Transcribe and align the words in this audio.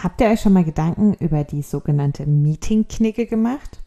Habt 0.00 0.20
ihr 0.20 0.28
euch 0.28 0.40
schon 0.40 0.52
mal 0.52 0.64
Gedanken 0.64 1.14
über 1.14 1.42
die 1.42 1.62
sogenannte 1.62 2.24
Meeting-Knicke 2.24 3.26
gemacht? 3.26 3.80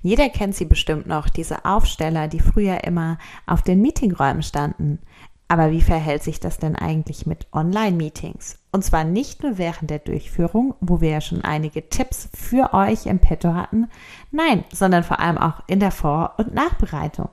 Jeder 0.00 0.30
kennt 0.30 0.54
sie 0.54 0.64
bestimmt 0.64 1.06
noch, 1.06 1.28
diese 1.28 1.66
Aufsteller, 1.66 2.26
die 2.26 2.40
früher 2.40 2.84
immer 2.84 3.18
auf 3.46 3.60
den 3.60 3.82
Meetingräumen 3.82 4.42
standen. 4.42 4.98
Aber 5.46 5.70
wie 5.70 5.82
verhält 5.82 6.22
sich 6.22 6.40
das 6.40 6.58
denn 6.58 6.74
eigentlich 6.74 7.26
mit 7.26 7.48
Online-Meetings? 7.52 8.58
Und 8.72 8.82
zwar 8.82 9.04
nicht 9.04 9.42
nur 9.42 9.58
während 9.58 9.90
der 9.90 9.98
Durchführung, 9.98 10.74
wo 10.80 11.02
wir 11.02 11.10
ja 11.10 11.20
schon 11.20 11.42
einige 11.42 11.88
Tipps 11.88 12.30
für 12.34 12.72
euch 12.72 13.04
im 13.04 13.18
Petto 13.18 13.52
hatten, 13.52 13.88
nein, 14.30 14.64
sondern 14.72 15.04
vor 15.04 15.20
allem 15.20 15.36
auch 15.36 15.62
in 15.66 15.80
der 15.80 15.90
Vor- 15.90 16.34
und 16.38 16.54
Nachbereitung. 16.54 17.28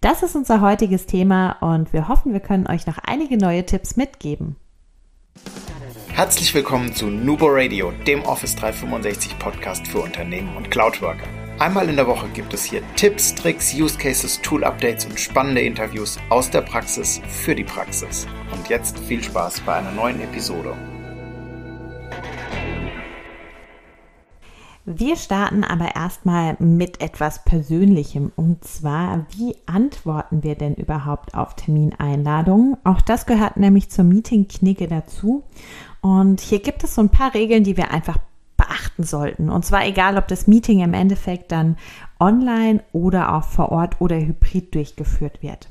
Das 0.00 0.22
ist 0.22 0.34
unser 0.34 0.62
heutiges 0.62 1.06
Thema 1.06 1.52
und 1.60 1.92
wir 1.92 2.08
hoffen, 2.08 2.32
wir 2.32 2.40
können 2.40 2.66
euch 2.66 2.86
noch 2.86 2.98
einige 2.98 3.36
neue 3.36 3.64
Tipps 3.66 3.96
mitgeben. 3.96 4.56
Herzlich 6.16 6.54
willkommen 6.54 6.94
zu 6.94 7.08
Nubo 7.08 7.44
Radio, 7.46 7.92
dem 8.06 8.22
Office 8.22 8.56
365 8.56 9.38
Podcast 9.38 9.86
für 9.86 9.98
Unternehmen 9.98 10.56
und 10.56 10.70
Cloudworker. 10.70 11.26
Einmal 11.58 11.90
in 11.90 11.96
der 11.96 12.06
Woche 12.06 12.26
gibt 12.30 12.54
es 12.54 12.64
hier 12.64 12.80
Tipps, 12.96 13.34
Tricks, 13.34 13.74
Use 13.74 13.98
Cases, 13.98 14.40
Tool 14.40 14.64
Updates 14.64 15.04
und 15.04 15.20
spannende 15.20 15.60
Interviews 15.60 16.18
aus 16.30 16.50
der 16.50 16.62
Praxis 16.62 17.20
für 17.28 17.54
die 17.54 17.64
Praxis. 17.64 18.26
Und 18.50 18.66
jetzt 18.70 18.98
viel 19.00 19.22
Spaß 19.22 19.60
bei 19.60 19.74
einer 19.74 19.92
neuen 19.92 20.22
Episode. 20.22 20.74
Wir 24.88 25.16
starten 25.16 25.64
aber 25.64 25.96
erstmal 25.96 26.56
mit 26.60 27.00
etwas 27.00 27.42
Persönlichem 27.42 28.30
und 28.36 28.62
zwar, 28.62 29.26
wie 29.36 29.56
antworten 29.66 30.44
wir 30.44 30.54
denn 30.54 30.76
überhaupt 30.76 31.34
auf 31.34 31.56
Termineinladungen? 31.56 32.76
Auch 32.84 33.00
das 33.00 33.26
gehört 33.26 33.56
nämlich 33.56 33.90
zur 33.90 34.04
Meeting-Knicke 34.04 34.86
dazu. 34.86 35.42
Und 36.00 36.40
hier 36.40 36.60
gibt 36.60 36.84
es 36.84 36.94
so 36.94 37.00
ein 37.00 37.08
paar 37.08 37.34
Regeln, 37.34 37.64
die 37.64 37.76
wir 37.76 37.90
einfach 37.90 38.18
beachten 38.56 39.04
sollten. 39.04 39.50
Und 39.50 39.64
zwar 39.64 39.86
egal, 39.86 40.16
ob 40.18 40.28
das 40.28 40.46
Meeting 40.46 40.80
im 40.80 40.94
Endeffekt 40.94 41.52
dann 41.52 41.76
online 42.18 42.82
oder 42.92 43.34
auch 43.34 43.44
vor 43.44 43.70
Ort 43.70 44.00
oder 44.00 44.16
hybrid 44.16 44.74
durchgeführt 44.74 45.42
wird. 45.42 45.68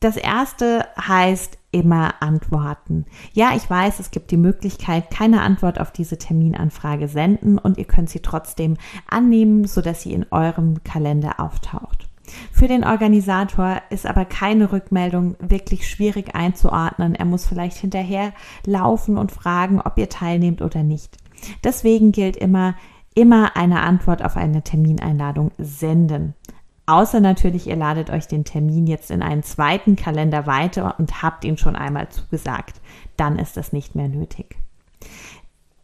Das 0.00 0.16
erste 0.16 0.86
heißt 1.00 1.58
immer 1.70 2.14
antworten. 2.20 3.06
Ja, 3.32 3.52
ich 3.54 3.68
weiß, 3.68 4.00
es 4.00 4.10
gibt 4.10 4.32
die 4.32 4.36
Möglichkeit, 4.36 5.10
keine 5.10 5.42
Antwort 5.42 5.80
auf 5.80 5.92
diese 5.92 6.18
Terminanfrage 6.18 7.06
senden 7.06 7.56
und 7.56 7.78
ihr 7.78 7.84
könnt 7.84 8.10
sie 8.10 8.18
trotzdem 8.18 8.76
annehmen, 9.08 9.64
sodass 9.64 10.02
sie 10.02 10.12
in 10.12 10.26
eurem 10.32 10.82
Kalender 10.82 11.38
auftaucht. 11.38 12.08
Für 12.52 12.68
den 12.68 12.84
Organisator 12.84 13.82
ist 13.90 14.06
aber 14.06 14.24
keine 14.24 14.72
Rückmeldung 14.72 15.36
wirklich 15.40 15.88
schwierig 15.88 16.34
einzuordnen. 16.34 17.14
Er 17.14 17.24
muss 17.24 17.46
vielleicht 17.46 17.76
hinterher 17.76 18.32
laufen 18.66 19.18
und 19.18 19.32
fragen, 19.32 19.80
ob 19.80 19.98
ihr 19.98 20.08
teilnehmt 20.08 20.62
oder 20.62 20.82
nicht. 20.82 21.16
Deswegen 21.64 22.12
gilt 22.12 22.36
immer, 22.36 22.74
immer 23.14 23.56
eine 23.56 23.80
Antwort 23.80 24.24
auf 24.24 24.36
eine 24.36 24.62
Termineinladung 24.62 25.50
senden. 25.58 26.34
Außer 26.86 27.20
natürlich, 27.20 27.68
ihr 27.68 27.76
ladet 27.76 28.10
euch 28.10 28.26
den 28.26 28.44
Termin 28.44 28.86
jetzt 28.86 29.10
in 29.10 29.22
einen 29.22 29.42
zweiten 29.42 29.96
Kalender 29.96 30.46
weiter 30.46 30.96
und 30.98 31.22
habt 31.22 31.44
ihn 31.44 31.56
schon 31.56 31.76
einmal 31.76 32.08
zugesagt. 32.08 32.80
Dann 33.16 33.38
ist 33.38 33.56
das 33.56 33.72
nicht 33.72 33.94
mehr 33.94 34.08
nötig. 34.08 34.56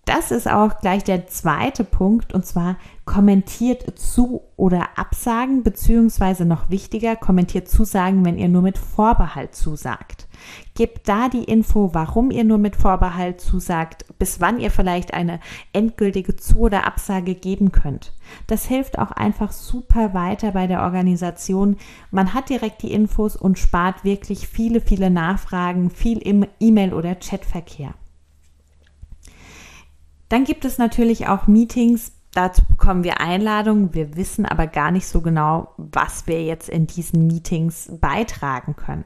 Das 0.09 0.31
ist 0.31 0.51
auch 0.51 0.81
gleich 0.81 1.05
der 1.05 1.27
zweite 1.27 1.85
Punkt 1.85 2.33
und 2.33 2.47
zwar 2.47 2.79
kommentiert 3.05 3.99
zu 3.99 4.41
oder 4.57 4.89
absagen, 4.97 5.63
beziehungsweise 5.63 6.47
noch 6.47 6.71
wichtiger, 6.71 7.15
kommentiert 7.15 7.69
zusagen, 7.69 8.25
wenn 8.25 8.39
ihr 8.39 8.49
nur 8.49 8.63
mit 8.63 8.79
Vorbehalt 8.79 9.55
zusagt. 9.55 10.27
Gebt 10.75 11.11
da 11.11 11.29
die 11.29 11.45
Info, 11.45 11.91
warum 11.93 12.31
ihr 12.31 12.45
nur 12.45 12.57
mit 12.57 12.75
Vorbehalt 12.75 13.43
zusagt, 13.43 14.07
bis 14.19 14.41
wann 14.41 14.61
ihr 14.61 14.71
vielleicht 14.71 15.13
eine 15.13 15.41
endgültige 15.75 16.37
Zu- 16.37 16.61
oder 16.61 16.87
Absage 16.87 17.35
geben 17.35 17.71
könnt. 17.71 18.15
Das 18.47 18.65
hilft 18.65 18.99
auch 18.99 19.11
einfach 19.11 19.53
super 19.53 20.15
weiter 20.15 20.53
bei 20.53 20.67
der 20.67 20.85
Organisation. 20.85 21.77
Man 22.11 22.33
hat 22.33 22.49
direkt 22.49 22.81
die 22.81 22.93
Infos 22.95 23.37
und 23.37 23.59
spart 23.59 24.05
wirklich 24.05 24.49
viele, 24.49 24.81
viele 24.81 25.11
Nachfragen, 25.11 25.91
viel 25.91 26.17
im 26.17 26.47
E-Mail- 26.61 26.95
oder 26.95 27.15
Chatverkehr. 27.15 27.93
Dann 30.29 30.45
gibt 30.45 30.65
es 30.65 30.79
natürlich 30.79 31.27
auch 31.27 31.47
Meetings, 31.47 32.13
dazu 32.33 32.63
bekommen 32.67 33.05
wir 33.05 33.21
Einladungen, 33.21 33.95
wir 33.95 34.17
wissen 34.17 34.45
aber 34.45 34.67
gar 34.67 34.91
nicht 34.91 35.07
so 35.07 35.21
genau, 35.21 35.73
was 35.77 36.27
wir 36.27 36.45
jetzt 36.45 36.69
in 36.69 36.87
diesen 36.87 37.27
Meetings 37.27 37.91
beitragen 38.01 38.77
können. 38.77 39.05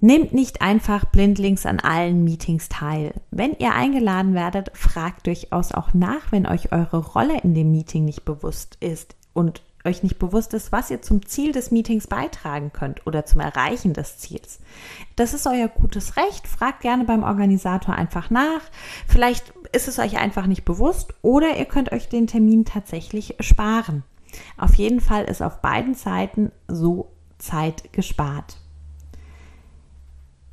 Nehmt 0.00 0.32
nicht 0.32 0.62
einfach 0.62 1.06
blindlings 1.06 1.66
an 1.66 1.80
allen 1.80 2.22
Meetings 2.22 2.68
teil. 2.68 3.14
Wenn 3.32 3.56
ihr 3.58 3.74
eingeladen 3.74 4.32
werdet, 4.32 4.70
fragt 4.74 5.26
durchaus 5.26 5.72
auch 5.72 5.92
nach, 5.92 6.30
wenn 6.30 6.46
euch 6.46 6.70
eure 6.70 6.98
Rolle 6.98 7.40
in 7.40 7.54
dem 7.54 7.72
Meeting 7.72 8.04
nicht 8.04 8.24
bewusst 8.24 8.76
ist 8.78 9.16
und 9.32 9.62
euch 9.84 10.02
nicht 10.02 10.18
bewusst 10.18 10.54
ist, 10.54 10.72
was 10.72 10.90
ihr 10.90 11.02
zum 11.02 11.24
Ziel 11.26 11.52
des 11.52 11.70
Meetings 11.70 12.06
beitragen 12.06 12.72
könnt 12.72 13.06
oder 13.06 13.24
zum 13.24 13.40
Erreichen 13.40 13.92
des 13.92 14.18
Ziels. 14.18 14.60
Das 15.16 15.34
ist 15.34 15.46
euer 15.46 15.68
gutes 15.68 16.16
Recht. 16.16 16.46
Fragt 16.46 16.80
gerne 16.80 17.04
beim 17.04 17.22
Organisator 17.22 17.94
einfach 17.94 18.30
nach. 18.30 18.60
Vielleicht 19.06 19.52
ist 19.72 19.88
es 19.88 19.98
euch 19.98 20.18
einfach 20.18 20.46
nicht 20.46 20.64
bewusst 20.64 21.14
oder 21.22 21.56
ihr 21.56 21.64
könnt 21.64 21.92
euch 21.92 22.08
den 22.08 22.26
Termin 22.26 22.64
tatsächlich 22.64 23.36
sparen. 23.40 24.02
Auf 24.56 24.74
jeden 24.74 25.00
Fall 25.00 25.24
ist 25.24 25.42
auf 25.42 25.60
beiden 25.60 25.94
Seiten 25.94 26.52
so 26.66 27.10
Zeit 27.38 27.92
gespart. 27.92 28.58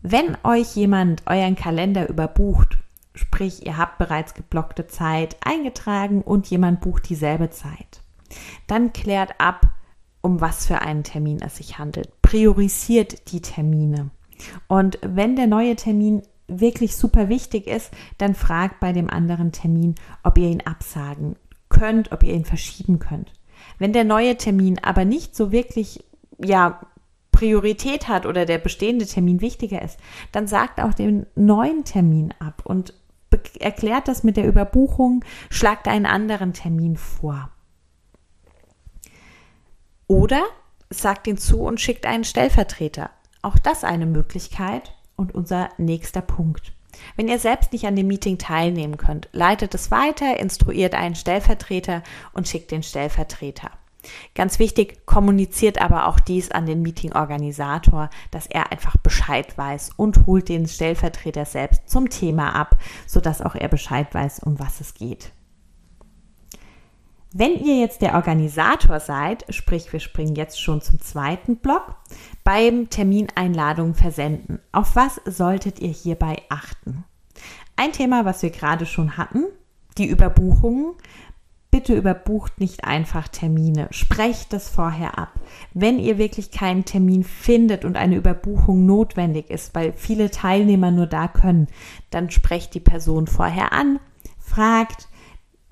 Wenn 0.02 0.38
euch 0.44 0.76
jemand 0.76 1.24
euren 1.26 1.56
Kalender 1.56 2.08
überbucht, 2.08 2.78
sprich 3.16 3.66
ihr 3.66 3.78
habt 3.78 3.98
bereits 3.98 4.36
geblockte 4.36 4.88
Zeit 4.88 5.36
eingetragen 5.44 6.22
und 6.22 6.48
jemand 6.48 6.82
bucht 6.82 7.10
dieselbe 7.10 7.50
Zeit, 7.50 8.04
dann 8.68 8.94
klärt 8.94 9.40
ab, 9.40 9.68
um 10.22 10.42
was 10.42 10.66
für 10.66 10.82
einen 10.82 11.04
Termin 11.04 11.42
es 11.42 11.58
sich 11.58 11.78
handelt. 11.78 12.22
Priorisiert 12.22 13.32
die 13.32 13.42
Termine. 13.42 14.10
Und 14.68 15.00
wenn 15.02 15.36
der 15.36 15.48
neue 15.48 15.76
Termin 15.76 16.24
wirklich 16.48 16.96
super 16.96 17.30
wichtig 17.30 17.68
ist, 17.68 17.92
dann 18.18 18.36
fragt 18.36 18.80
bei 18.80 18.92
dem 18.92 19.10
anderen 19.10 19.52
Termin, 19.52 19.96
ob 20.24 20.38
ihr 20.38 20.50
ihn 20.50 20.62
absagen 20.62 21.36
könnt, 21.70 22.12
ob 22.12 22.24
ihr 22.24 22.34
ihn 22.34 22.46
verschieben 22.46 23.00
könnt. 23.00 23.34
Wenn 23.80 23.94
der 23.94 24.04
neue 24.04 24.38
Termin 24.38 24.80
aber 24.80 25.06
nicht 25.06 25.36
so 25.36 25.52
wirklich, 25.52 26.04
ja, 26.38 26.82
Priorität 27.32 28.08
hat 28.08 28.26
oder 28.26 28.46
der 28.46 28.60
bestehende 28.60 29.06
Termin 29.06 29.42
wichtiger 29.42 29.82
ist, 29.82 30.00
dann 30.32 30.48
sagt 30.48 30.80
auch 30.80 30.94
den 30.94 31.26
neuen 31.36 31.84
Termin 31.84 32.34
ab 32.40 32.62
und 32.64 32.94
erklärt 33.60 34.08
das 34.08 34.24
mit 34.24 34.38
der 34.38 34.48
Überbuchung, 34.48 35.26
schlagt 35.50 35.90
einen 35.90 36.06
anderen 36.06 36.54
Termin 36.54 36.96
vor. 36.96 37.50
Oder 40.08 40.44
sagt 40.90 41.28
ihn 41.28 41.38
zu 41.38 41.62
und 41.62 41.82
schickt 41.82 42.06
einen 42.06 42.24
Stellvertreter. 42.24 43.10
Auch 43.42 43.58
das 43.58 43.84
eine 43.84 44.06
Möglichkeit 44.06 44.94
und 45.16 45.34
unser 45.34 45.70
nächster 45.78 46.22
Punkt. 46.22 46.74
Wenn 47.16 47.28
ihr 47.28 47.40
selbst 47.40 47.74
nicht 47.74 47.86
an 47.86 47.96
dem 47.96 48.08
Meeting 48.08 48.38
teilnehmen 48.38 48.98
könnt, 48.98 49.30
leitet 49.32 49.74
es 49.76 49.92
weiter, 49.92 50.40
instruiert 50.40 50.94
einen 50.94 51.16
Stellvertreter 51.16 52.04
und 52.34 52.48
schickt 52.48 52.72
den 52.72 52.84
Stellvertreter. 52.84 53.72
Ganz 54.36 54.60
wichtig, 54.60 55.06
kommuniziert 55.06 55.82
aber 55.82 56.08
auch 56.08 56.20
dies 56.20 56.52
an 56.52 56.66
den 56.66 56.84
Meeting-Organisator, 56.84 58.10
dass 58.32 58.46
er 58.46 58.72
einfach 58.72 58.98
Bescheid 58.98 59.58
weiß 59.58 59.92
und 59.98 60.28
holt 60.28 60.50
den 60.50 60.68
Stellvertreter 60.68 61.46
selbst 61.46 61.90
zum 61.90 62.10
Thema 62.10 62.56
ab, 62.56 62.78
sodass 63.08 63.42
auch 63.42 63.56
er 63.56 63.68
Bescheid 63.68 64.14
weiß, 64.14 64.40
um 64.40 64.60
was 64.60 64.80
es 64.80 64.94
geht. 64.94 65.32
Wenn 67.38 67.60
ihr 67.60 67.78
jetzt 67.82 68.02
der 68.02 68.14
Organisator 68.14 69.02
seid, 69.02 69.44
sprich 69.50 69.92
wir 69.92 70.00
springen 70.00 70.38
jetzt 70.38 70.62
schon 70.62 70.80
zum 70.80 71.02
zweiten 71.02 71.58
Block, 71.58 71.96
beim 72.46 72.90
Termineinladungen 72.90 73.94
versenden. 73.94 74.60
Auf 74.72 74.96
was 74.96 75.20
solltet 75.26 75.82
ihr 75.82 75.90
hierbei 75.90 76.38
achten? 76.48 77.04
Ein 77.76 77.92
Thema, 77.92 78.24
was 78.24 78.42
wir 78.42 78.52
gerade 78.52 78.86
schon 78.86 79.18
hatten, 79.18 79.44
die 79.98 80.06
Überbuchungen. 80.06 80.94
Bitte 81.72 81.94
überbucht 81.94 82.62
nicht 82.62 82.86
einfach 82.86 83.28
Termine. 83.28 83.90
Sprecht 83.92 84.54
das 84.54 84.70
vorher 84.70 85.20
ab. 85.20 85.34
Wenn 85.74 86.00
ihr 86.00 86.18
wirklich 86.18 86.52
keinen 86.52 86.86
Termin 86.86 87.26
findet 87.26 87.84
und 87.84 87.98
eine 87.98 88.16
Überbuchung 88.16 88.86
notwendig 88.86 89.50
ist, 89.50 89.76
weil 89.76 89.92
viele 89.92 90.32
Teilnehmer 90.32 90.90
nur 90.90 91.08
da 91.08 91.28
können, 91.28 91.68
dann 92.12 92.32
sprecht 92.32 92.76
die 92.76 92.80
Person 92.80 93.28
vorher 93.28 93.74
an, 93.74 94.00
fragt, 94.40 95.10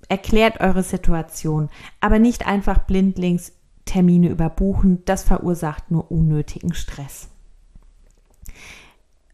Erklärt 0.10 0.60
eure 0.60 0.84
Situation, 0.84 1.70
aber 2.00 2.20
nicht 2.20 2.46
einfach 2.46 2.80
blindlings 2.80 3.54
Termine 3.86 4.30
überbuchen. 4.30 5.04
Das 5.06 5.24
verursacht 5.24 5.92
nur 5.92 6.12
unnötigen 6.12 6.74
Stress. 6.74 7.30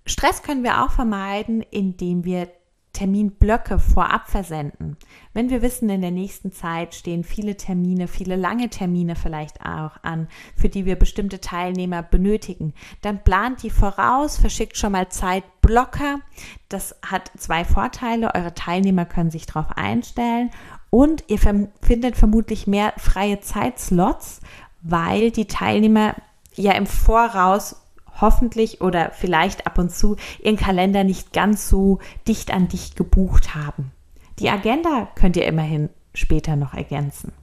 Stress 0.05 0.41
können 0.41 0.63
wir 0.63 0.83
auch 0.83 0.91
vermeiden, 0.91 1.61
indem 1.61 2.25
wir 2.25 2.49
Terminblöcke 2.93 3.79
vorab 3.79 4.29
versenden. 4.29 4.97
Wenn 5.33 5.49
wir 5.49 5.61
wissen, 5.61 5.89
in 5.89 6.01
der 6.01 6.11
nächsten 6.11 6.51
Zeit 6.51 6.95
stehen 6.95 7.23
viele 7.23 7.55
Termine, 7.55 8.07
viele 8.07 8.35
lange 8.35 8.69
Termine 8.69 9.15
vielleicht 9.15 9.61
auch 9.61 9.91
an, 10.01 10.27
für 10.55 10.69
die 10.69 10.85
wir 10.85 10.95
bestimmte 10.95 11.39
Teilnehmer 11.39 12.03
benötigen, 12.03 12.73
dann 13.01 13.23
plant 13.23 13.63
die 13.63 13.69
voraus, 13.69 14.37
verschickt 14.37 14.77
schon 14.77 14.93
mal 14.93 15.09
Zeitblocker. 15.09 16.19
Das 16.67 16.95
hat 17.05 17.31
zwei 17.37 17.63
Vorteile. 17.63 18.33
Eure 18.35 18.53
Teilnehmer 18.53 19.05
können 19.05 19.31
sich 19.31 19.45
darauf 19.45 19.77
einstellen 19.77 20.49
und 20.89 21.23
ihr 21.27 21.37
findet 21.37 22.15
vermutlich 22.17 22.67
mehr 22.67 22.93
freie 22.97 23.39
Zeitslots, 23.39 24.41
weil 24.81 25.31
die 25.31 25.45
Teilnehmer 25.45 26.15
ja 26.55 26.73
im 26.73 26.87
Voraus 26.87 27.75
hoffentlich 28.21 28.81
oder 28.81 29.11
vielleicht 29.11 29.65
ab 29.67 29.77
und 29.77 29.91
zu 29.91 30.15
ihren 30.41 30.57
Kalender 30.57 31.03
nicht 31.03 31.33
ganz 31.33 31.69
so 31.69 31.99
dicht 32.27 32.53
an 32.53 32.67
dicht 32.67 32.95
gebucht 32.95 33.55
haben. 33.55 33.91
Die 34.39 34.49
Agenda 34.49 35.07
könnt 35.15 35.37
ihr 35.37 35.45
immerhin 35.45 35.89
später 36.13 36.55
noch 36.55 36.73
ergänzen. 36.73 37.33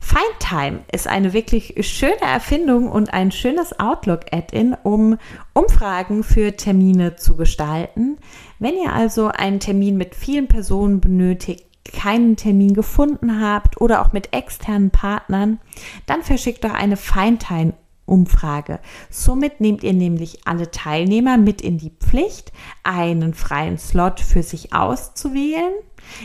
Findtime 0.00 0.80
ist 0.90 1.06
eine 1.06 1.32
wirklich 1.34 1.74
schöne 1.86 2.22
Erfindung 2.22 2.90
und 2.90 3.12
ein 3.12 3.30
schönes 3.30 3.78
Outlook-Add-in, 3.78 4.74
um 4.82 5.18
Umfragen 5.52 6.24
für 6.24 6.56
Termine 6.56 7.16
zu 7.16 7.36
gestalten. 7.36 8.16
Wenn 8.58 8.74
ihr 8.74 8.92
also 8.92 9.28
einen 9.28 9.60
Termin 9.60 9.96
mit 9.96 10.14
vielen 10.14 10.48
Personen 10.48 11.00
benötigt, 11.00 11.66
keinen 11.84 12.36
Termin 12.36 12.74
gefunden 12.74 13.40
habt 13.40 13.80
oder 13.80 14.02
auch 14.02 14.12
mit 14.12 14.32
externen 14.32 14.90
Partnern, 14.90 15.60
dann 16.06 16.22
verschickt 16.22 16.64
doch 16.64 16.74
eine 16.74 16.96
Findtime 16.96 17.74
Umfrage. 18.10 18.80
Somit 19.08 19.60
nehmt 19.60 19.82
ihr 19.82 19.92
nämlich 19.92 20.46
alle 20.46 20.70
Teilnehmer 20.70 21.38
mit 21.38 21.60
in 21.60 21.78
die 21.78 21.90
Pflicht, 21.90 22.52
einen 22.82 23.34
freien 23.34 23.78
Slot 23.78 24.20
für 24.20 24.42
sich 24.42 24.72
auszuwählen. 24.72 25.72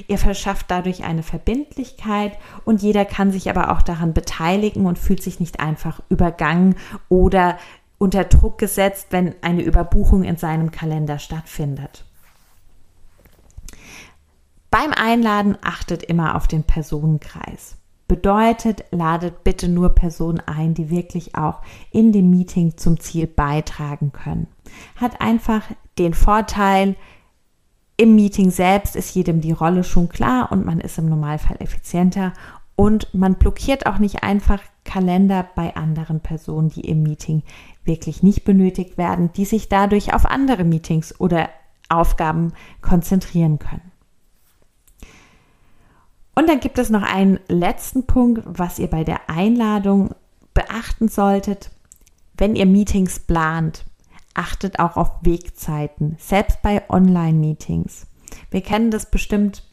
Ihr 0.07 0.17
verschafft 0.17 0.65
dadurch 0.69 1.03
eine 1.03 1.23
Verbindlichkeit 1.23 2.37
und 2.63 2.81
jeder 2.81 3.05
kann 3.05 3.31
sich 3.31 3.49
aber 3.49 3.71
auch 3.71 3.81
daran 3.81 4.13
beteiligen 4.13 4.85
und 4.85 4.99
fühlt 4.99 5.21
sich 5.21 5.39
nicht 5.39 5.59
einfach 5.59 6.01
übergangen 6.09 6.75
oder 7.09 7.57
unter 7.97 8.23
Druck 8.23 8.57
gesetzt, 8.57 9.07
wenn 9.11 9.35
eine 9.41 9.61
Überbuchung 9.61 10.23
in 10.23 10.37
seinem 10.37 10.71
Kalender 10.71 11.19
stattfindet. 11.19 12.05
Beim 14.69 14.91
Einladen 14.91 15.57
achtet 15.61 16.03
immer 16.03 16.35
auf 16.35 16.47
den 16.47 16.63
Personenkreis. 16.63 17.77
Bedeutet, 18.07 18.85
ladet 18.91 19.43
bitte 19.43 19.67
nur 19.67 19.89
Personen 19.89 20.39
ein, 20.39 20.73
die 20.73 20.89
wirklich 20.89 21.35
auch 21.35 21.61
in 21.91 22.11
dem 22.11 22.29
Meeting 22.29 22.77
zum 22.77 22.99
Ziel 22.99 23.25
beitragen 23.25 24.11
können. 24.11 24.47
Hat 24.95 25.21
einfach 25.21 25.63
den 25.97 26.13
Vorteil, 26.13 26.95
im 27.97 28.15
Meeting 28.15 28.51
selbst 28.51 28.95
ist 28.95 29.15
jedem 29.15 29.39
die 29.41 29.53
Rolle 29.53 29.83
schon 29.83 30.09
klar 30.09 30.51
und 30.51 30.65
man 30.65 30.81
ist 30.81 30.97
im 30.97 31.07
Normalfall 31.07 31.57
effizienter 31.59 32.33
und 32.75 33.13
man 33.13 33.35
blockiert 33.35 33.85
auch 33.85 33.99
nicht 33.99 34.23
einfach 34.23 34.61
Kalender 34.83 35.47
bei 35.55 35.75
anderen 35.75 36.19
Personen, 36.19 36.69
die 36.69 36.81
im 36.81 37.03
Meeting 37.03 37.43
wirklich 37.85 38.21
nicht 38.21 38.43
benötigt 38.43 38.97
werden, 38.97 39.31
die 39.33 39.45
sich 39.45 39.69
dadurch 39.69 40.13
auf 40.13 40.25
andere 40.25 40.65
Meetings 40.65 41.19
oder 41.19 41.49
Aufgaben 41.87 42.53
konzentrieren 42.81 43.59
können. 43.59 43.91
Und 46.35 46.49
dann 46.49 46.59
gibt 46.59 46.77
es 46.77 46.89
noch 46.89 47.01
einen 47.01 47.39
letzten 47.47 48.05
Punkt, 48.05 48.43
was 48.45 48.77
ihr 48.77 48.89
bei 48.89 49.03
der 49.05 49.29
Einladung 49.29 50.13
beachten 50.53 51.07
solltet. 51.07 51.71
Wenn 52.37 52.55
ihr 52.55 52.65
Meetings 52.65 53.19
plant, 53.19 53.85
achtet 54.33 54.79
auch 54.79 54.97
auf 54.97 55.11
Wegzeiten, 55.21 56.17
selbst 56.19 56.61
bei 56.61 56.87
Online-Meetings. 56.89 58.05
Wir 58.51 58.61
kennen 58.61 58.91
das 58.91 59.09
bestimmt. 59.09 59.63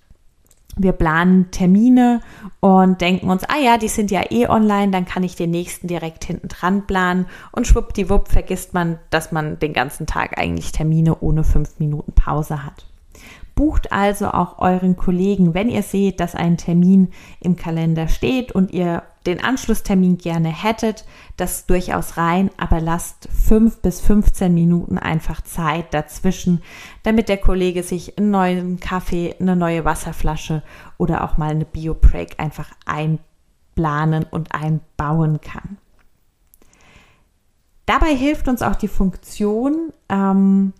Wir 0.76 0.92
planen 0.92 1.50
Termine 1.50 2.22
und 2.60 3.02
denken 3.02 3.28
uns, 3.28 3.44
ah 3.44 3.58
ja, 3.58 3.76
die 3.76 3.88
sind 3.88 4.10
ja 4.10 4.22
eh 4.30 4.46
online, 4.46 4.90
dann 4.90 5.04
kann 5.04 5.22
ich 5.22 5.36
den 5.36 5.50
nächsten 5.50 5.86
direkt 5.86 6.24
hinten 6.24 6.48
dran 6.48 6.86
planen 6.86 7.26
und 7.50 7.66
schwuppdiwupp 7.66 8.28
vergisst 8.28 8.72
man, 8.72 8.98
dass 9.10 9.32
man 9.32 9.58
den 9.58 9.74
ganzen 9.74 10.06
Tag 10.06 10.38
eigentlich 10.38 10.72
Termine 10.72 11.18
ohne 11.18 11.44
fünf 11.44 11.78
Minuten 11.78 12.12
Pause 12.12 12.64
hat. 12.64 12.86
Bucht 13.54 13.92
also 13.92 14.28
auch 14.28 14.58
euren 14.58 14.96
Kollegen, 14.96 15.54
wenn 15.54 15.68
ihr 15.68 15.82
seht, 15.82 16.20
dass 16.20 16.34
ein 16.34 16.56
Termin 16.56 17.12
im 17.40 17.56
Kalender 17.56 18.08
steht 18.08 18.52
und 18.52 18.72
ihr 18.72 19.02
den 19.26 19.42
Anschlusstermin 19.42 20.18
gerne 20.18 20.48
hättet, 20.48 21.04
das 21.36 21.66
durchaus 21.66 22.16
rein, 22.16 22.50
aber 22.56 22.80
lasst 22.80 23.28
fünf 23.32 23.80
bis 23.80 24.00
15 24.00 24.52
Minuten 24.52 24.98
einfach 24.98 25.40
Zeit 25.42 25.94
dazwischen, 25.94 26.62
damit 27.02 27.28
der 27.28 27.38
Kollege 27.38 27.82
sich 27.82 28.18
einen 28.18 28.30
neuen 28.30 28.80
Kaffee, 28.80 29.36
eine 29.38 29.54
neue 29.54 29.84
Wasserflasche 29.84 30.62
oder 30.98 31.24
auch 31.24 31.36
mal 31.36 31.50
eine 31.50 31.64
Bio-Break 31.64 32.40
einfach 32.40 32.70
einplanen 32.84 34.24
und 34.30 34.54
einbauen 34.54 35.40
kann. 35.40 35.78
Dabei 37.86 38.14
hilft 38.14 38.48
uns 38.48 38.62
auch 38.62 38.76
die 38.76 38.88
Funktion, 38.88 39.92
ähm, 40.08 40.72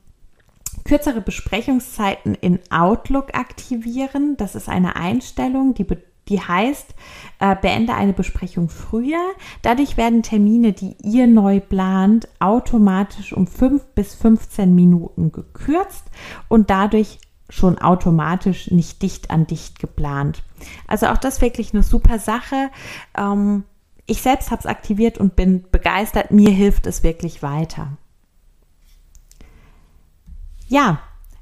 kürzere 0.85 1.21
Besprechungszeiten 1.21 2.35
in 2.35 2.61
Outlook 2.71 3.35
aktivieren. 3.35 4.37
Das 4.37 4.55
ist 4.55 4.69
eine 4.69 4.97
Einstellung, 4.97 5.75
die, 5.75 5.87
die 6.29 6.41
heißt, 6.41 6.95
äh, 7.41 7.57
beende 7.57 7.95
eine 7.95 8.13
Besprechung 8.13 8.69
früher. 8.69 9.23
Dadurch 9.63 9.97
werden 9.97 10.23
Termine, 10.23 10.73
die 10.73 10.97
ihr 11.03 11.27
neu 11.27 11.61
plant, 11.61 12.29
automatisch 12.39 13.33
um 13.33 13.47
5 13.47 13.85
bis 13.95 14.15
15 14.15 14.75
Minuten 14.75 15.33
gekürzt 15.33 16.05
und 16.49 16.71
dadurch 16.71 17.19
schon 17.49 17.79
automatisch 17.79 18.71
nicht 18.71 19.03
dicht 19.03 19.31
an 19.31 19.47
dicht 19.47 19.79
geplant. 19.79 20.43
Also 20.87 21.07
auch 21.07 21.19
das 21.19 21.43
wirklich 21.43 21.75
eine 21.75 21.83
super 21.83 22.19
Sache. 22.19 22.71
Ähm, 23.17 23.65
ich 24.07 24.23
selbst 24.23 24.51
habe 24.51 24.61
es 24.61 24.67
aktiviert 24.67 25.19
und 25.19 25.37
bin 25.37 25.65
begeistert. 25.71 26.31
Mir 26.31 26.51
hilft 26.51 26.87
es 26.87 27.03
wirklich 27.03 27.43
weiter. 27.43 27.99
Ja, 30.73 31.01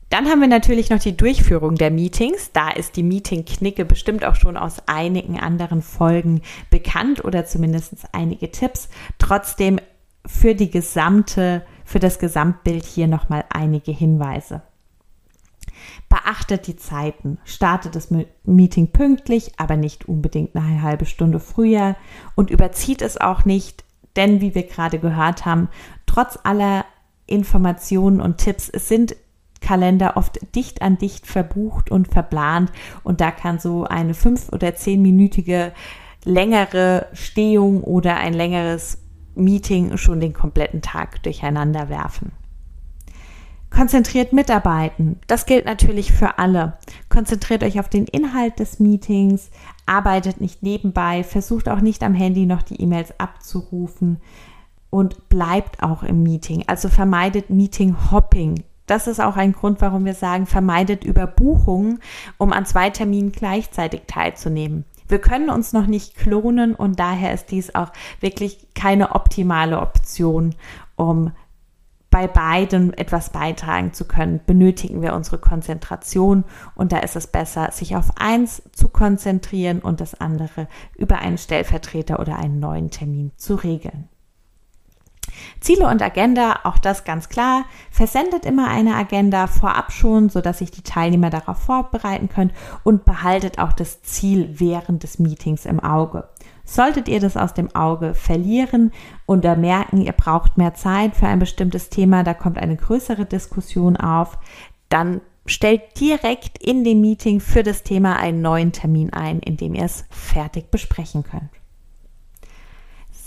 dann 0.08 0.26
haben 0.26 0.40
wir 0.40 0.48
natürlich 0.48 0.90
noch 0.90 0.98
die 0.98 1.16
Durchführung 1.16 1.76
der 1.76 1.92
Meetings. 1.92 2.50
Da 2.52 2.70
ist 2.70 2.96
die 2.96 3.04
Meeting-Knicke 3.04 3.84
bestimmt 3.84 4.24
auch 4.24 4.34
schon 4.34 4.56
aus 4.56 4.88
einigen 4.88 5.38
anderen 5.38 5.82
Folgen 5.82 6.42
bekannt 6.68 7.24
oder 7.24 7.46
zumindest 7.46 7.94
einige 8.10 8.50
Tipps. 8.50 8.88
Trotzdem 9.20 9.78
für 10.26 10.56
die 10.56 10.68
gesamte, 10.68 11.64
für 11.84 12.00
das 12.00 12.18
Gesamtbild 12.18 12.84
hier 12.84 13.06
nochmal 13.06 13.44
einige 13.50 13.92
Hinweise. 13.92 14.62
Beachtet 16.08 16.66
die 16.66 16.74
Zeiten. 16.74 17.38
Startet 17.44 17.94
das 17.94 18.08
Meeting 18.42 18.88
pünktlich, 18.88 19.52
aber 19.58 19.76
nicht 19.76 20.08
unbedingt 20.08 20.56
eine 20.56 20.82
halbe 20.82 21.06
Stunde 21.06 21.38
früher 21.38 21.94
und 22.34 22.50
überzieht 22.50 23.00
es 23.00 23.16
auch 23.16 23.44
nicht, 23.44 23.84
denn 24.16 24.40
wie 24.40 24.56
wir 24.56 24.64
gerade 24.64 24.98
gehört 24.98 25.46
haben, 25.46 25.68
trotz 26.06 26.36
aller 26.42 26.84
Informationen 27.30 28.20
und 28.20 28.38
Tipps. 28.38 28.68
Es 28.68 28.88
sind 28.88 29.16
Kalender 29.60 30.16
oft 30.16 30.38
dicht 30.54 30.82
an 30.82 30.98
dicht 30.98 31.26
verbucht 31.26 31.90
und 31.90 32.08
verplant 32.08 32.72
und 33.02 33.20
da 33.20 33.30
kann 33.30 33.58
so 33.58 33.84
eine 33.84 34.14
fünf- 34.14 34.50
oder 34.52 34.74
zehnminütige 34.74 35.72
längere 36.24 37.06
Stehung 37.12 37.82
oder 37.82 38.16
ein 38.16 38.34
längeres 38.34 38.98
Meeting 39.34 39.96
schon 39.96 40.20
den 40.20 40.32
kompletten 40.32 40.82
Tag 40.82 41.22
durcheinander 41.22 41.88
werfen. 41.88 42.32
Konzentriert 43.70 44.32
mitarbeiten. 44.32 45.20
Das 45.28 45.46
gilt 45.46 45.64
natürlich 45.64 46.10
für 46.10 46.38
alle. 46.38 46.76
Konzentriert 47.08 47.62
euch 47.62 47.78
auf 47.78 47.88
den 47.88 48.06
Inhalt 48.06 48.58
des 48.58 48.80
Meetings, 48.80 49.50
arbeitet 49.86 50.40
nicht 50.40 50.64
nebenbei, 50.64 51.22
versucht 51.22 51.68
auch 51.68 51.80
nicht 51.80 52.02
am 52.02 52.14
Handy 52.14 52.46
noch 52.46 52.62
die 52.62 52.80
E-Mails 52.82 53.18
abzurufen 53.20 54.18
und 54.90 55.28
bleibt 55.28 55.82
auch 55.82 56.02
im 56.02 56.22
Meeting. 56.22 56.64
Also 56.66 56.88
vermeidet 56.88 57.48
Meeting 57.48 57.96
Hopping. 58.10 58.64
Das 58.86 59.06
ist 59.06 59.20
auch 59.20 59.36
ein 59.36 59.52
Grund, 59.52 59.80
warum 59.80 60.04
wir 60.04 60.14
sagen, 60.14 60.46
vermeidet 60.46 61.04
Überbuchungen, 61.04 62.00
um 62.38 62.52
an 62.52 62.66
zwei 62.66 62.90
Terminen 62.90 63.30
gleichzeitig 63.30 64.02
teilzunehmen. 64.08 64.84
Wir 65.06 65.20
können 65.20 65.50
uns 65.50 65.72
noch 65.72 65.86
nicht 65.86 66.16
klonen 66.16 66.74
und 66.74 66.98
daher 66.98 67.32
ist 67.32 67.50
dies 67.52 67.74
auch 67.74 67.92
wirklich 68.20 68.68
keine 68.74 69.14
optimale 69.14 69.80
Option, 69.80 70.54
um 70.96 71.32
bei 72.10 72.26
beiden 72.26 72.92
etwas 72.94 73.30
beitragen 73.30 73.92
zu 73.92 74.04
können, 74.04 74.40
benötigen 74.44 75.00
wir 75.00 75.14
unsere 75.14 75.38
Konzentration 75.38 76.44
und 76.74 76.90
da 76.90 76.98
ist 76.98 77.14
es 77.14 77.28
besser, 77.28 77.70
sich 77.70 77.94
auf 77.94 78.10
eins 78.16 78.62
zu 78.72 78.88
konzentrieren 78.88 79.78
und 79.78 80.00
das 80.00 80.20
andere 80.20 80.66
über 80.96 81.20
einen 81.20 81.38
Stellvertreter 81.38 82.18
oder 82.18 82.36
einen 82.36 82.58
neuen 82.58 82.90
Termin 82.90 83.30
zu 83.36 83.54
regeln. 83.54 84.08
Ziele 85.60 85.86
und 85.86 86.02
Agenda, 86.02 86.60
auch 86.64 86.78
das 86.78 87.04
ganz 87.04 87.28
klar, 87.28 87.64
versendet 87.90 88.44
immer 88.44 88.68
eine 88.68 88.94
Agenda 88.94 89.46
vorab 89.46 89.92
schon, 89.92 90.28
sodass 90.28 90.58
sich 90.58 90.70
die 90.70 90.82
Teilnehmer 90.82 91.30
darauf 91.30 91.58
vorbereiten 91.58 92.28
können 92.28 92.52
und 92.84 93.04
behaltet 93.04 93.58
auch 93.58 93.72
das 93.72 94.02
Ziel 94.02 94.54
während 94.58 95.02
des 95.02 95.18
Meetings 95.18 95.66
im 95.66 95.80
Auge. 95.80 96.28
Solltet 96.64 97.08
ihr 97.08 97.20
das 97.20 97.36
aus 97.36 97.52
dem 97.52 97.74
Auge 97.74 98.14
verlieren 98.14 98.92
oder 99.26 99.56
merken, 99.56 100.00
ihr 100.00 100.12
braucht 100.12 100.56
mehr 100.56 100.74
Zeit 100.74 101.16
für 101.16 101.26
ein 101.26 101.40
bestimmtes 101.40 101.88
Thema, 101.88 102.22
da 102.22 102.32
kommt 102.32 102.58
eine 102.58 102.76
größere 102.76 103.26
Diskussion 103.26 103.96
auf, 103.96 104.38
dann 104.88 105.20
stellt 105.46 105.98
direkt 105.98 106.62
in 106.62 106.84
dem 106.84 107.00
Meeting 107.00 107.40
für 107.40 107.62
das 107.62 107.82
Thema 107.82 108.16
einen 108.16 108.40
neuen 108.40 108.72
Termin 108.72 109.12
ein, 109.12 109.40
in 109.40 109.56
dem 109.56 109.74
ihr 109.74 109.84
es 109.84 110.04
fertig 110.10 110.70
besprechen 110.70 111.24
könnt. 111.24 111.50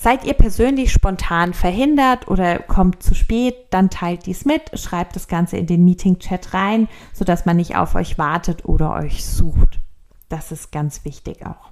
Seid 0.03 0.25
ihr 0.25 0.33
persönlich 0.33 0.91
spontan 0.91 1.53
verhindert 1.53 2.27
oder 2.27 2.59
kommt 2.59 3.01
zu 3.01 3.15
spät, 3.15 3.55
dann 3.69 3.89
teilt 3.89 4.25
dies 4.25 4.43
mit, 4.43 4.77
schreibt 4.77 5.15
das 5.15 5.29
Ganze 5.29 5.55
in 5.55 5.65
den 5.65 5.85
Meeting-Chat 5.85 6.53
rein, 6.53 6.89
sodass 7.13 7.45
man 7.45 7.55
nicht 7.55 7.77
auf 7.77 7.95
euch 7.95 8.17
wartet 8.17 8.65
oder 8.65 8.91
euch 8.95 9.25
sucht. 9.25 9.79
Das 10.27 10.51
ist 10.51 10.73
ganz 10.73 11.05
wichtig 11.05 11.45
auch. 11.45 11.71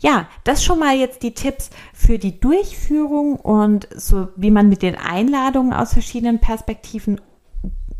Ja, 0.00 0.28
das 0.44 0.62
schon 0.62 0.78
mal 0.78 0.94
jetzt 0.94 1.22
die 1.22 1.32
Tipps 1.32 1.70
für 1.94 2.18
die 2.18 2.38
Durchführung 2.38 3.36
und 3.36 3.88
so, 3.96 4.28
wie 4.36 4.50
man 4.50 4.68
mit 4.68 4.82
den 4.82 4.96
Einladungen 4.96 5.72
aus 5.72 5.94
verschiedenen 5.94 6.38
Perspektiven 6.38 7.18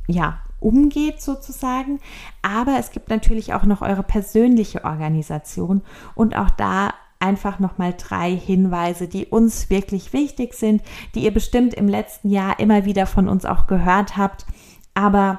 ja, 0.08 0.40
umgeht 0.58 1.22
sozusagen. 1.22 2.00
Aber 2.42 2.78
es 2.78 2.90
gibt 2.90 3.08
natürlich 3.08 3.54
auch 3.54 3.64
noch 3.64 3.80
eure 3.80 4.02
persönliche 4.02 4.84
Organisation 4.84 5.80
und 6.14 6.36
auch 6.36 6.50
da 6.50 6.92
einfach 7.20 7.58
nochmal 7.58 7.94
drei 7.96 8.34
Hinweise, 8.34 9.06
die 9.06 9.26
uns 9.26 9.70
wirklich 9.70 10.12
wichtig 10.12 10.54
sind, 10.54 10.82
die 11.14 11.24
ihr 11.24 11.32
bestimmt 11.32 11.74
im 11.74 11.86
letzten 11.86 12.30
Jahr 12.30 12.58
immer 12.58 12.84
wieder 12.84 13.06
von 13.06 13.28
uns 13.28 13.44
auch 13.44 13.66
gehört 13.66 14.16
habt. 14.16 14.46
Aber 14.94 15.38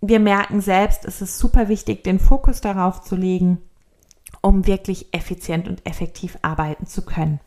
wir 0.00 0.20
merken 0.20 0.60
selbst, 0.60 1.04
es 1.04 1.20
ist 1.20 1.38
super 1.38 1.68
wichtig, 1.68 2.04
den 2.04 2.20
Fokus 2.20 2.60
darauf 2.60 3.02
zu 3.02 3.16
legen, 3.16 3.58
um 4.40 4.66
wirklich 4.66 5.12
effizient 5.12 5.68
und 5.68 5.84
effektiv 5.84 6.38
arbeiten 6.42 6.86
zu 6.86 7.04
können. 7.04 7.40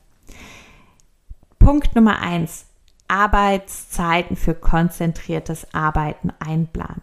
Punkt 1.60 1.96
Nummer 1.96 2.20
eins. 2.20 2.66
Arbeitszeiten 3.08 4.38
für 4.38 4.56
konzentriertes 4.56 5.74
Arbeiten 5.74 6.32
einplanen. 6.40 7.02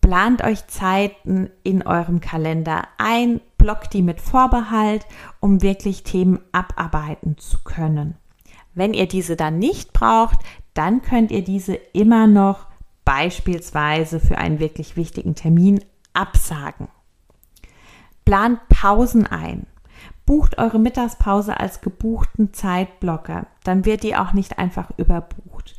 Plant 0.00 0.44
euch 0.44 0.66
Zeiten 0.68 1.50
in 1.64 1.84
eurem 1.84 2.20
Kalender 2.20 2.84
ein, 2.98 3.40
blockt 3.64 3.94
die 3.94 4.02
mit 4.02 4.20
Vorbehalt, 4.20 5.06
um 5.40 5.62
wirklich 5.62 6.02
Themen 6.02 6.38
abarbeiten 6.52 7.38
zu 7.38 7.56
können. 7.64 8.14
Wenn 8.74 8.92
ihr 8.92 9.08
diese 9.08 9.36
dann 9.36 9.58
nicht 9.58 9.94
braucht, 9.94 10.38
dann 10.74 11.00
könnt 11.00 11.30
ihr 11.30 11.42
diese 11.42 11.74
immer 11.74 12.26
noch 12.26 12.66
beispielsweise 13.06 14.20
für 14.20 14.36
einen 14.36 14.58
wirklich 14.58 14.98
wichtigen 14.98 15.34
Termin 15.34 15.82
absagen. 16.12 16.88
Plant 18.26 18.60
Pausen 18.68 19.26
ein. 19.26 19.66
Bucht 20.26 20.58
eure 20.58 20.78
Mittagspause 20.78 21.58
als 21.58 21.80
gebuchten 21.80 22.52
Zeitblocker, 22.52 23.46
dann 23.62 23.86
wird 23.86 24.02
die 24.02 24.14
auch 24.14 24.34
nicht 24.34 24.58
einfach 24.58 24.90
überbucht. 24.98 25.74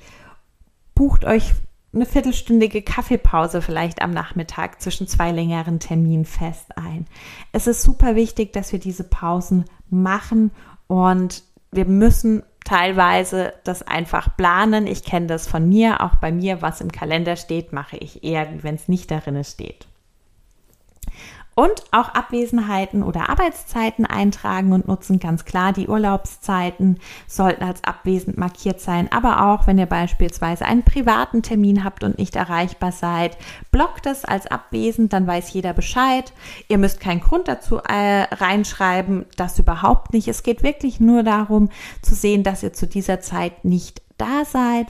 Bucht 0.95 1.23
euch 1.23 1.53
eine 1.95 2.05
viertelstündige 2.05 2.81
Kaffeepause 2.81 3.61
vielleicht 3.61 4.01
am 4.01 4.11
Nachmittag 4.11 4.81
zwischen 4.81 5.07
zwei 5.07 5.31
längeren 5.31 5.79
Terminen 5.79 6.25
fest 6.25 6.77
ein. 6.77 7.05
Es 7.53 7.67
ist 7.67 7.83
super 7.83 8.15
wichtig, 8.15 8.53
dass 8.53 8.71
wir 8.71 8.79
diese 8.79 9.05
Pausen 9.05 9.65
machen 9.89 10.51
und 10.87 11.43
wir 11.71 11.85
müssen 11.85 12.43
teilweise 12.63 13.53
das 13.63 13.83
einfach 13.83 14.35
planen. 14.35 14.87
Ich 14.87 15.03
kenne 15.03 15.27
das 15.27 15.47
von 15.47 15.69
mir, 15.69 16.01
auch 16.01 16.15
bei 16.15 16.31
mir, 16.31 16.61
was 16.61 16.81
im 16.81 16.91
Kalender 16.91 17.35
steht, 17.35 17.73
mache 17.73 17.97
ich 17.97 18.23
eher, 18.23 18.63
wenn 18.63 18.75
es 18.75 18.87
nicht 18.87 19.11
darin 19.11 19.43
steht. 19.43 19.87
Und 21.55 21.85
auch 21.91 22.09
Abwesenheiten 22.09 23.01
oder 23.01 23.29
Arbeitszeiten 23.29 24.05
eintragen 24.05 24.73
und 24.73 24.89
nutzen. 24.89 25.19
Ganz 25.19 25.45
klar, 25.45 25.71
die 25.71 25.87
Urlaubszeiten 25.87 26.99
sollten 27.27 27.63
als 27.63 27.81
abwesend 27.85 28.37
markiert 28.37 28.81
sein. 28.81 29.09
Aber 29.09 29.45
auch, 29.47 29.65
wenn 29.65 29.77
ihr 29.77 29.85
beispielsweise 29.85 30.65
einen 30.65 30.83
privaten 30.83 31.43
Termin 31.43 31.85
habt 31.85 32.03
und 32.03 32.17
nicht 32.17 32.35
erreichbar 32.35 32.91
seid, 32.91 33.37
blockt 33.71 34.05
es 34.05 34.25
als 34.25 34.47
abwesend, 34.47 35.13
dann 35.13 35.27
weiß 35.27 35.53
jeder 35.53 35.71
Bescheid. 35.71 36.33
Ihr 36.67 36.77
müsst 36.77 36.99
keinen 36.99 37.21
Grund 37.21 37.47
dazu 37.47 37.77
äh, 37.77 38.23
reinschreiben, 38.23 39.25
das 39.37 39.57
überhaupt 39.57 40.11
nicht. 40.11 40.27
Es 40.27 40.43
geht 40.43 40.61
wirklich 40.61 40.99
nur 40.99 41.23
darum 41.23 41.69
zu 42.01 42.15
sehen, 42.15 42.43
dass 42.43 42.63
ihr 42.63 42.73
zu 42.73 42.85
dieser 42.85 43.21
Zeit 43.21 43.63
nicht 43.63 44.01
da 44.17 44.43
seid 44.43 44.87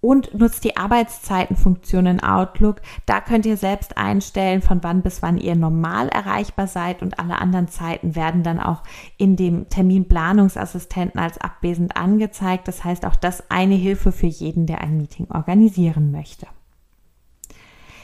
und 0.00 0.38
nutzt 0.38 0.64
die 0.64 0.76
Arbeitszeitenfunktion 0.76 2.06
in 2.06 2.22
Outlook. 2.22 2.80
Da 3.06 3.20
könnt 3.20 3.46
ihr 3.46 3.56
selbst 3.56 3.96
einstellen, 3.96 4.62
von 4.62 4.82
wann 4.82 5.02
bis 5.02 5.22
wann 5.22 5.38
ihr 5.38 5.56
normal 5.56 6.08
erreichbar 6.08 6.66
seid 6.66 7.02
und 7.02 7.18
alle 7.18 7.38
anderen 7.38 7.68
Zeiten 7.68 8.14
werden 8.14 8.42
dann 8.42 8.60
auch 8.60 8.82
in 9.16 9.36
dem 9.36 9.68
Terminplanungsassistenten 9.68 11.20
als 11.20 11.38
abwesend 11.38 11.96
angezeigt. 11.96 12.68
Das 12.68 12.84
heißt 12.84 13.04
auch 13.06 13.16
das 13.16 13.50
eine 13.50 13.74
Hilfe 13.74 14.12
für 14.12 14.26
jeden, 14.26 14.66
der 14.66 14.80
ein 14.80 14.96
Meeting 14.96 15.28
organisieren 15.30 16.12
möchte. 16.12 16.46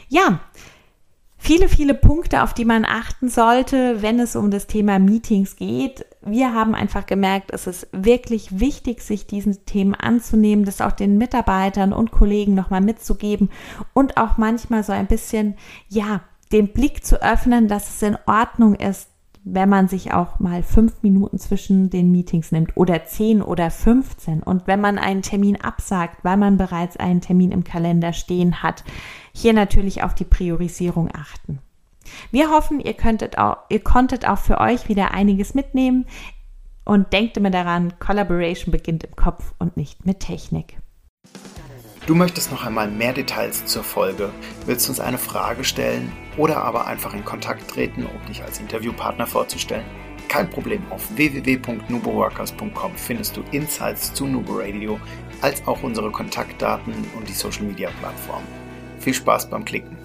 Ja, 0.09 0.41
viele, 1.45 1.69
viele 1.69 1.93
Punkte, 1.93 2.43
auf 2.43 2.55
die 2.55 2.65
man 2.65 2.87
achten 2.87 3.29
sollte, 3.29 4.01
wenn 4.01 4.19
es 4.19 4.35
um 4.35 4.51
das 4.51 4.67
Thema 4.67 4.99
Meetings 4.99 5.57
geht. 5.57 6.07
Wir 6.23 6.55
haben 6.55 6.75
einfach 6.75 7.05
gemerkt, 7.05 7.51
es 7.53 7.67
ist 7.67 7.87
wirklich 7.93 8.61
wichtig, 8.61 9.03
sich 9.03 9.27
diesen 9.27 9.67
Themen 9.67 9.95
anzunehmen, 9.95 10.65
das 10.65 10.81
auch 10.81 10.93
den 10.93 11.19
Mitarbeitern 11.19 11.93
und 11.93 12.13
Kollegen 12.13 12.55
nochmal 12.55 12.81
mitzugeben 12.81 13.51
und 13.93 14.17
auch 14.17 14.39
manchmal 14.39 14.85
so 14.85 14.93
ein 14.93 15.07
bisschen, 15.07 15.57
ja, 15.91 16.23
den 16.51 16.73
Blick 16.73 17.05
zu 17.05 17.23
öffnen, 17.23 17.69
dass 17.69 17.91
es 17.91 18.01
in 18.01 18.17
Ordnung 18.27 18.75
ist, 18.77 19.11
wenn 19.45 19.69
man 19.69 19.89
sich 19.89 20.13
auch 20.15 20.41
mal 20.41 20.63
fünf 20.63 21.03
Minuten 21.03 21.39
zwischen 21.39 21.91
den 21.91 22.11
Meetings 22.11 22.51
nimmt 22.51 22.77
oder 22.77 23.05
zehn 23.05 23.43
oder 23.43 23.71
15 23.71 24.43
und 24.43 24.67
wenn 24.67 24.81
man 24.81 24.97
einen 24.99 25.21
Termin 25.21 25.61
absagt, 25.61 26.25
weil 26.25 26.39
man 26.39 26.57
bereits 26.57 26.97
einen 26.97 27.21
Termin 27.21 27.53
im 27.53 27.63
Kalender 27.63 28.15
stehen 28.15 28.63
hat, 28.63 28.85
hier 29.33 29.53
natürlich 29.53 30.03
auf 30.03 30.15
die 30.15 30.25
Priorisierung 30.25 31.11
achten. 31.15 31.59
Wir 32.31 32.51
hoffen, 32.51 32.81
ihr, 32.81 32.95
könntet 32.95 33.37
auch, 33.37 33.59
ihr 33.69 33.81
konntet 33.81 34.27
auch 34.27 34.39
für 34.39 34.61
euch 34.61 34.89
wieder 34.89 35.13
einiges 35.13 35.55
mitnehmen 35.55 36.07
und 36.85 37.13
denkt 37.13 37.37
immer 37.37 37.51
daran, 37.51 37.99
Collaboration 37.99 38.73
beginnt 38.73 39.05
im 39.05 39.15
Kopf 39.15 39.53
und 39.59 39.77
nicht 39.77 40.07
mit 40.07 40.21
Technik. 40.21 40.79
Du 42.07 42.15
möchtest 42.15 42.51
noch 42.51 42.65
einmal 42.65 42.91
mehr 42.91 43.15
Details 43.15 43.65
zur 43.67 43.85
Folge, 43.85 44.31
willst 44.67 44.89
uns 44.89 45.01
eine 45.01 45.19
Frage 45.19 45.65
stellen 45.65 46.13
oder 46.37 46.63
aber 46.63 46.87
einfach 46.87 47.15
in 47.15 47.25
Kontakt 47.25 47.69
treten, 47.71 48.07
um 48.07 48.27
dich 48.27 48.43
als 48.43 48.61
Interviewpartner 48.61 49.27
vorzustellen? 49.27 49.85
Kein 50.29 50.51
Problem, 50.51 50.83
auf 50.91 51.15
www.nuboworkers.com 51.17 52.93
findest 52.97 53.37
du 53.37 53.43
Insights 53.53 54.13
zu 54.15 54.27
Nubo 54.27 54.55
Radio, 54.59 54.99
als 55.43 55.67
auch 55.67 55.83
unsere 55.83 56.11
Kontaktdaten 56.11 56.95
und 57.17 57.29
die 57.29 57.33
Social 57.33 57.65
Media 57.65 57.91
Plattform. 58.01 58.43
Viel 58.99 59.15
Spaß 59.15 59.51
beim 59.51 59.65
Klicken! 59.65 60.04